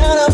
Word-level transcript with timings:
down 0.00 0.29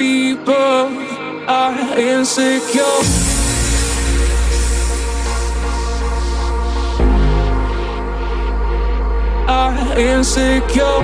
people 0.00 0.88
are 1.46 1.98
insecure. 1.98 2.80
Are 9.46 9.98
insecure. 9.98 11.02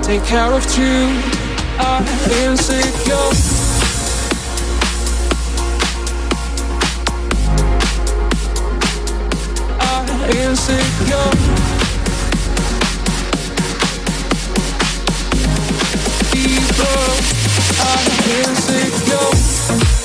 Take 0.00 0.24
care 0.24 0.50
of 0.50 0.64
you. 0.78 0.96
Are 1.78 2.02
insecure. 2.40 3.28
Are 9.90 10.30
insecure. 10.30 11.51
I 16.94 18.04
can't 18.24 18.56
say 18.56 18.90
no. 19.08 20.01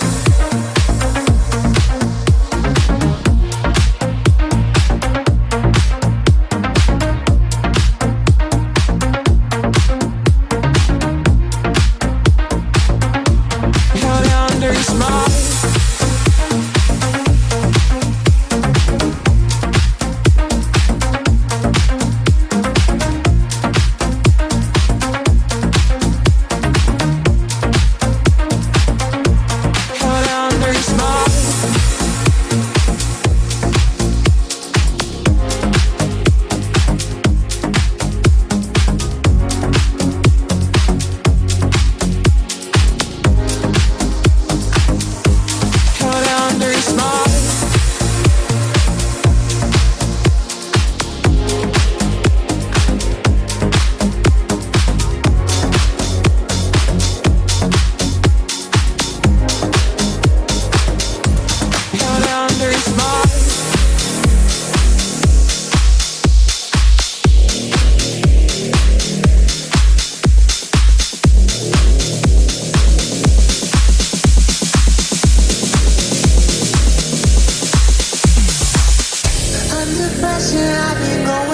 depression, 79.97 80.69
I've 80.87 80.99
been 81.01 81.25
going. 81.25 81.47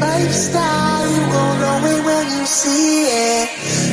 Lifestyle, 0.00 1.06
you 1.08 1.22
gon' 1.32 1.60
know 1.60 1.86
it 1.86 2.04
when 2.04 2.26
you 2.36 2.44
see 2.46 3.04
it. 3.04 3.48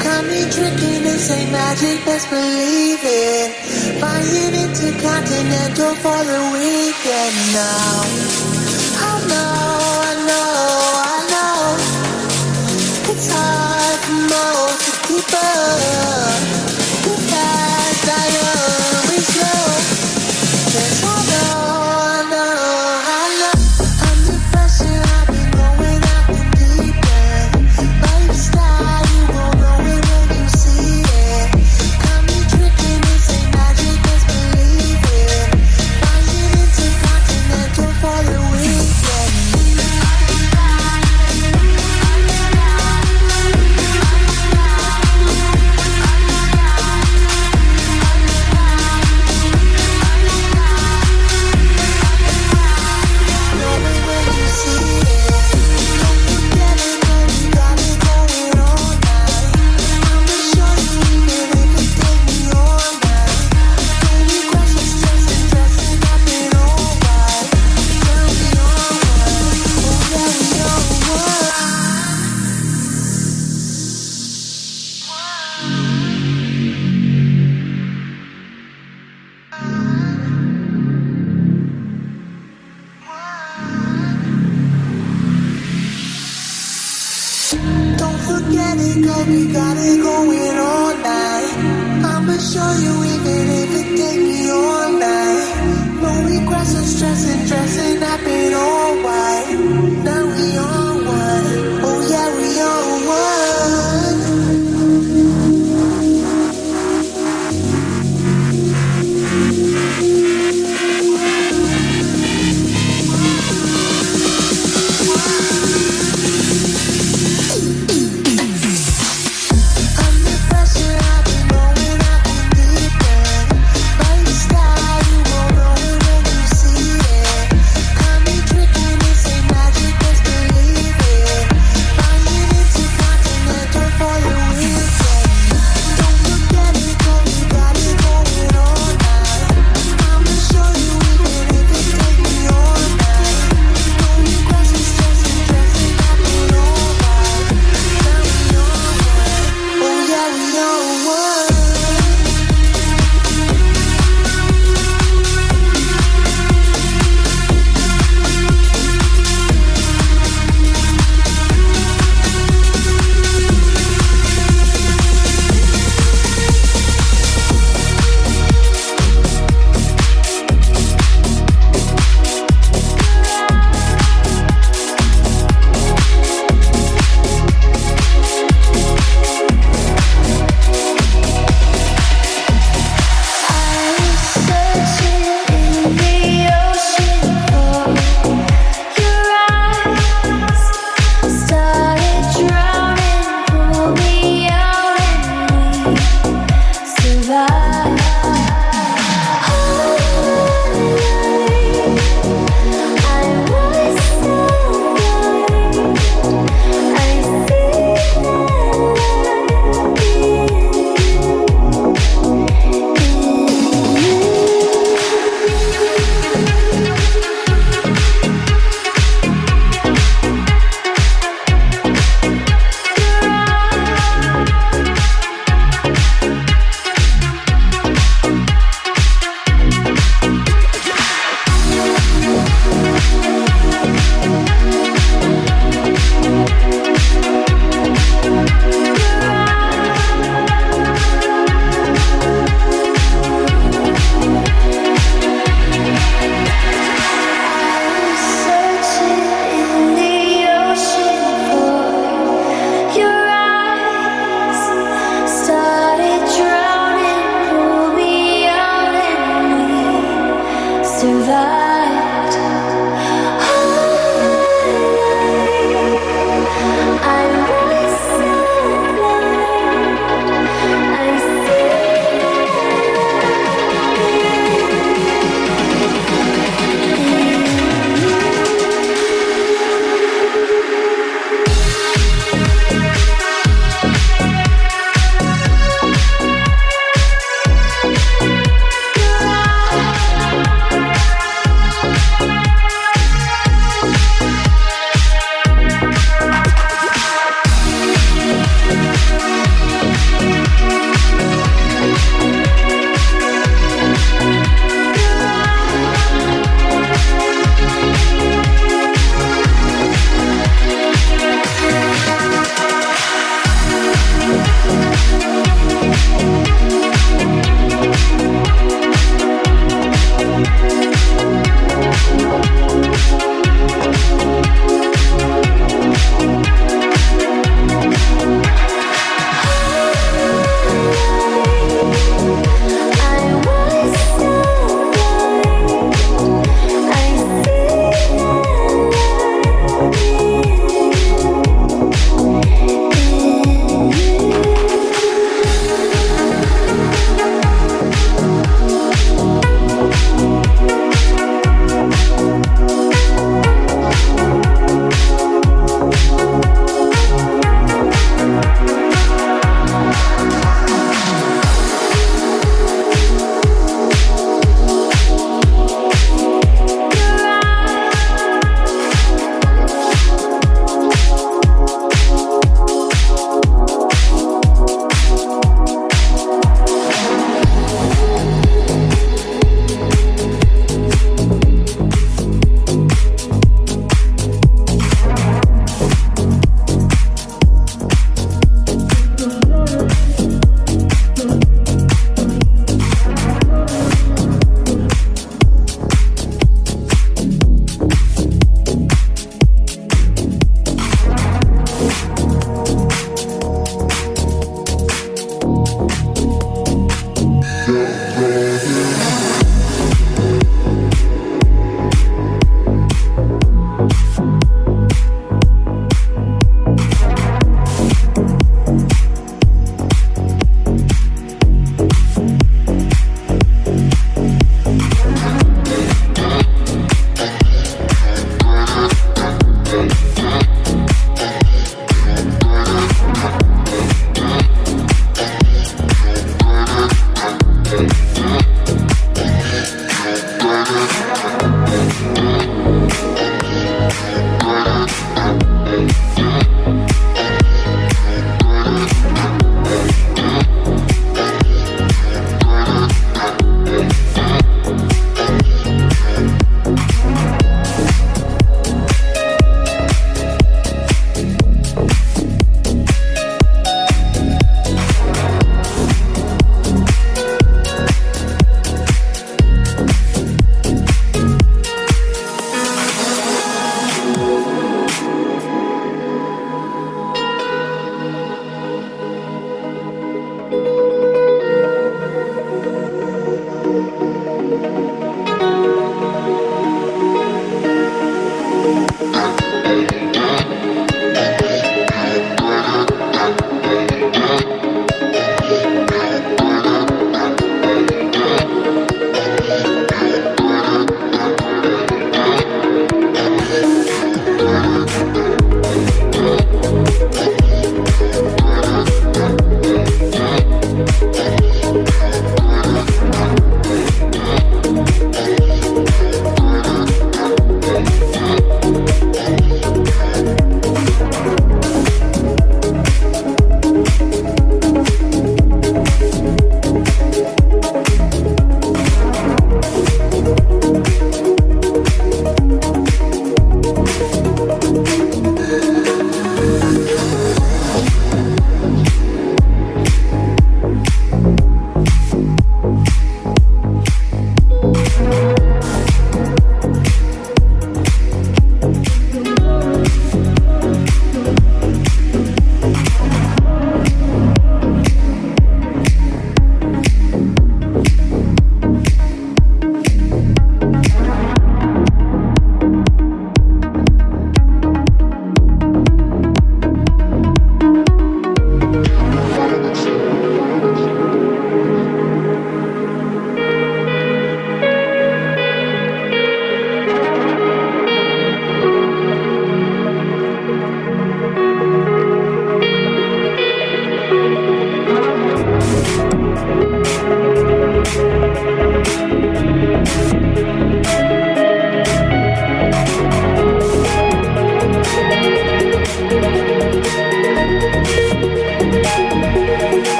Caught 0.00 0.24
tricking, 0.50 1.02
this 1.02 1.30
ain't 1.30 1.50
magic, 1.50 2.04
best 2.04 2.28
believe 2.30 3.00
it. 3.02 3.54
Flying 3.98 4.52
for 6.02 6.18
the 6.24 6.40
weekend 6.54 7.36
now. 7.54 8.57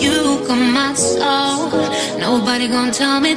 you 0.00 0.44
come 0.46 0.72
my 0.72 0.94
soul. 0.94 1.70
Nobody 2.18 2.68
gonna 2.68 2.92
tell 2.92 3.20
me 3.20 3.34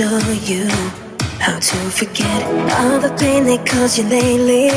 show 0.00 0.18
you 0.48 0.66
how 1.40 1.58
to 1.58 1.76
forget 1.90 2.42
all 2.78 2.98
the 3.00 3.14
pain 3.20 3.44
they 3.44 3.58
caused 3.58 3.98
you 3.98 4.04
lately. 4.04 4.69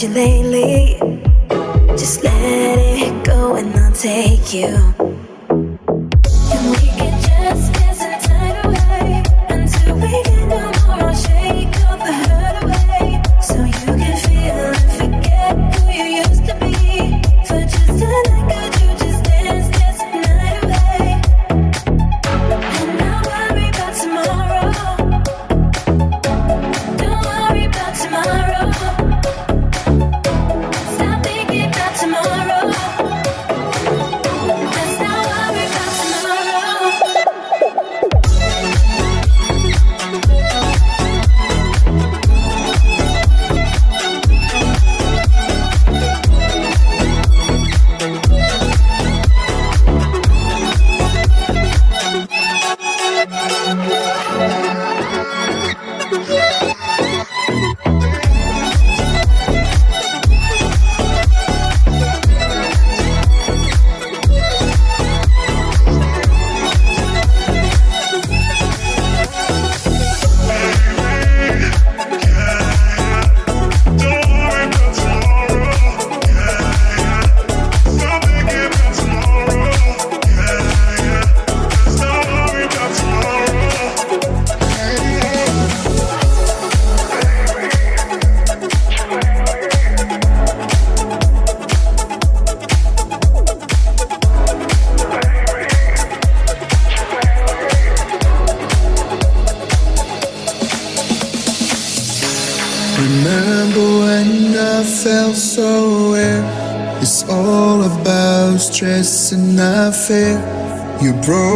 de 0.00 0.08
lei. 0.08 0.37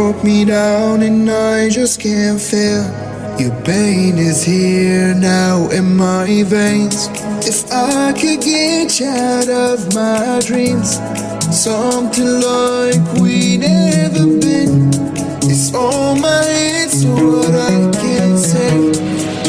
Broke 0.03 0.23
me 0.25 0.43
down 0.43 1.01
and 1.01 1.29
I 1.31 1.69
just 1.69 2.01
can't 2.01 2.41
feel. 2.41 2.83
Your 3.39 3.55
pain 3.63 4.17
is 4.17 4.43
here 4.43 5.15
now 5.15 5.69
in 5.69 5.95
my 5.95 6.43
veins. 6.43 7.07
If 7.47 7.71
I 7.71 8.11
could 8.11 8.41
get 8.41 8.99
you 8.99 9.07
out 9.07 9.47
of 9.47 9.95
my 9.95 10.41
dreams, 10.45 10.97
something 11.55 12.33
like 12.51 13.01
we 13.21 13.55
never 13.55 14.25
been. 14.43 14.91
It's 15.49 15.73
all 15.73 16.15
my 16.17 16.43
head, 16.43 16.91
what 17.07 17.55
I 17.71 17.75
can't 18.01 18.39
say. 18.51 18.73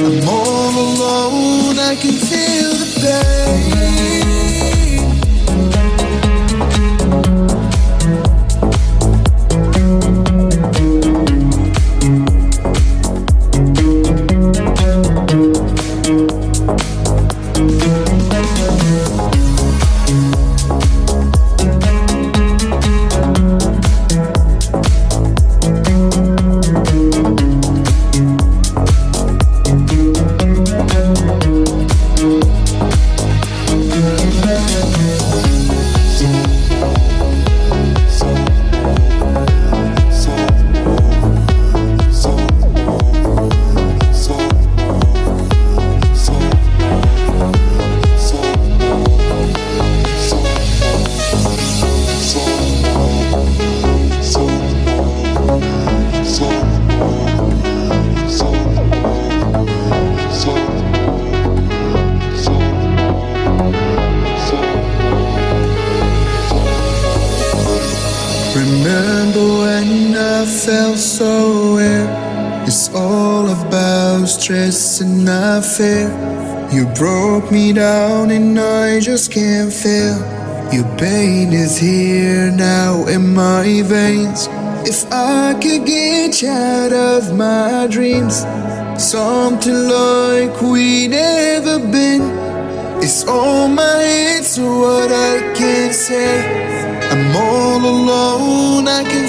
I'm 0.07 0.29
all 0.29 0.75
alone, 0.87 1.79
I 1.81 1.97
can 1.97 2.17
feel 2.29 2.71
the 2.79 3.01
pain. 3.03 3.34
Broke 77.45 77.53
me 77.53 77.73
down 77.73 78.31
and 78.31 78.59
I 78.59 79.01
just 79.01 79.31
can't 79.31 79.73
feel. 79.73 80.19
Your 80.73 80.89
pain 80.97 81.53
is 81.53 81.77
here 81.79 82.51
now 82.51 83.07
in 83.07 83.35
my 83.35 83.83
veins. 83.85 84.49
If 84.87 85.05
I 85.13 85.53
could 85.55 85.85
get 85.87 86.41
you 86.41 86.49
out 86.49 86.93
of 86.93 87.37
my 87.37 87.87
dreams, 87.91 88.37
something 88.99 89.89
like 89.89 90.61
we 90.63 91.09
never 91.09 91.79
been. 91.79 92.23
It's 93.03 93.27
on 93.29 93.75
my 93.75 93.83
head, 93.83 94.45
so 94.45 94.63
what 94.81 95.13
I 95.13 95.53
can 95.55 95.93
say. 95.93 96.41
I'm 97.11 97.37
all 97.37 97.85
alone, 97.85 98.89
I 98.89 99.03
can 99.05 99.29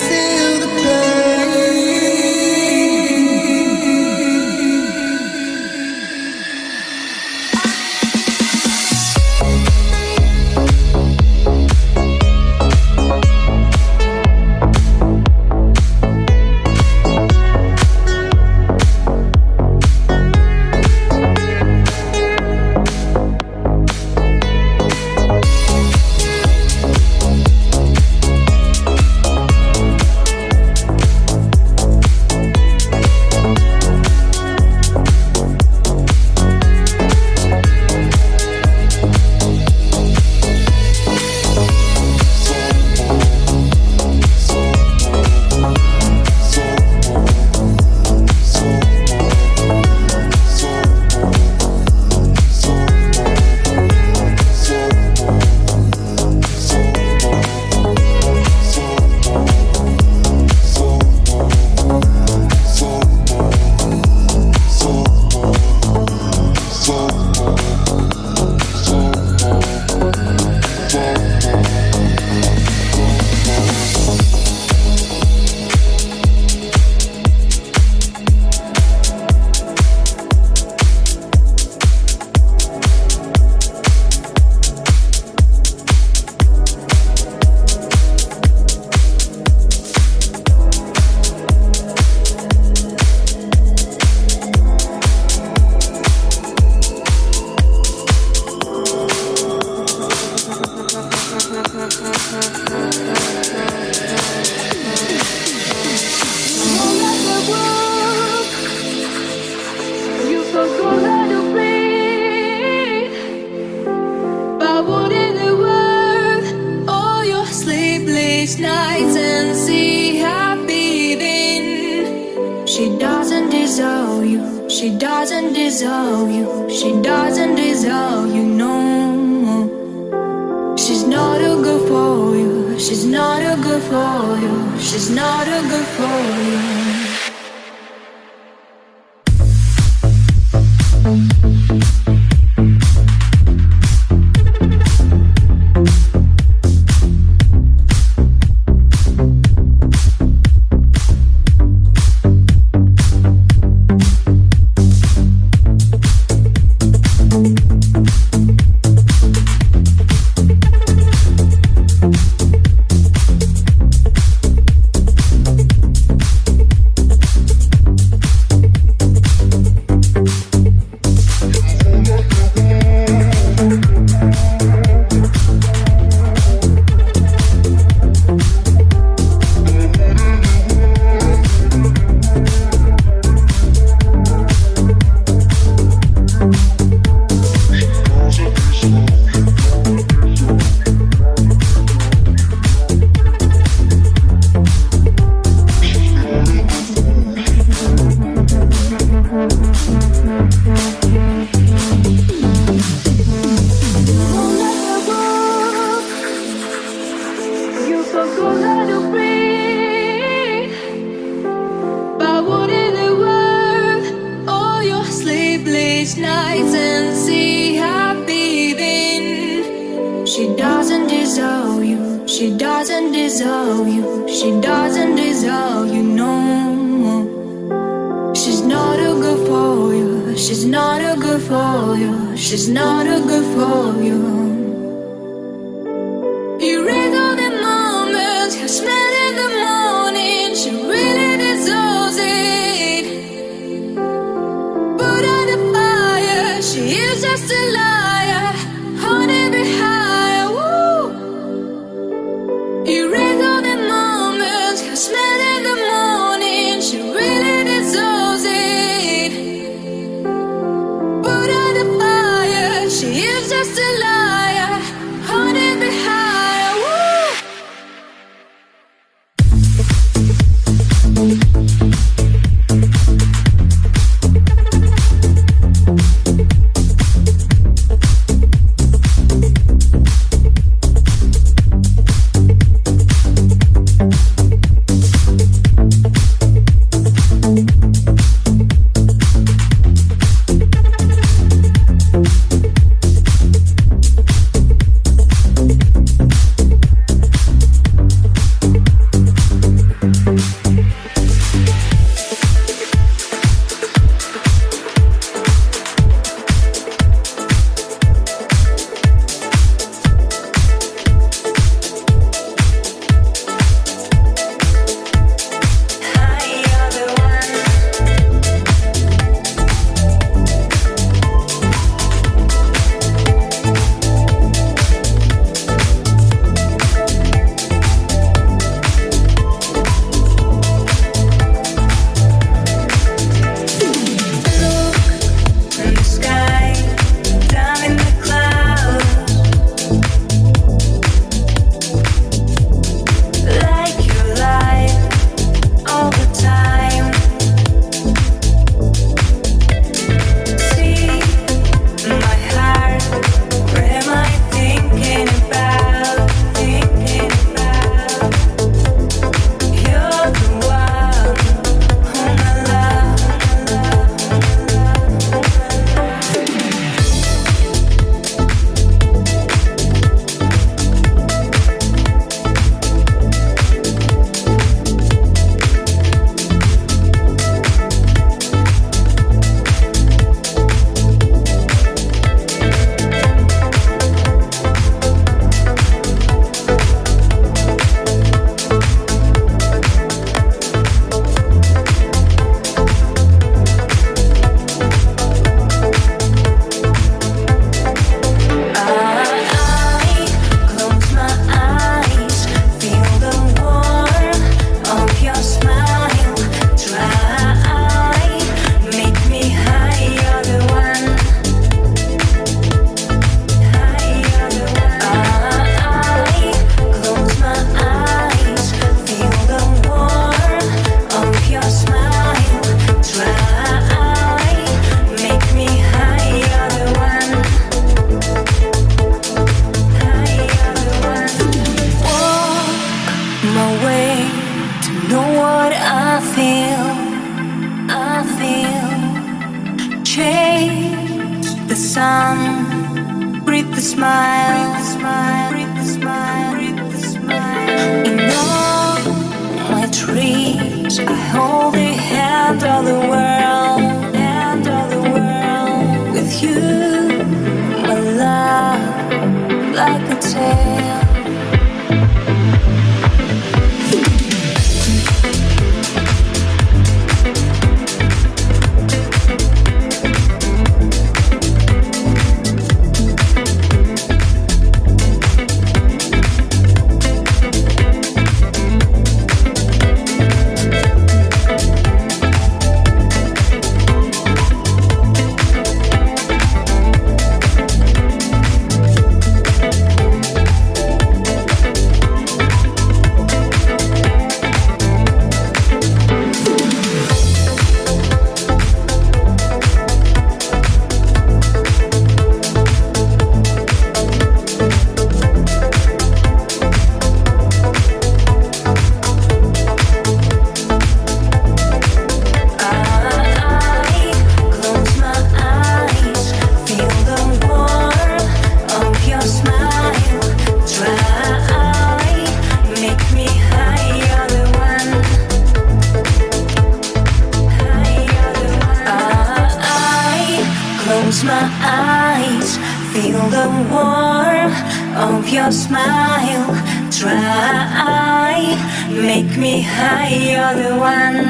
my 531.25 531.49
eyes, 531.61 532.57
feel 532.93 533.19
the 533.29 533.47
warmth 533.71 534.59
of 534.95 535.27
your 535.27 535.51
smile. 535.51 536.45
Try, 536.91 538.55
make 538.89 539.37
me 539.37 539.61
higher 539.61 540.55
the 540.61 540.77
one. 540.77 541.25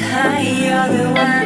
Higher 0.00 0.88
the 0.96 1.04
one. 1.10 1.41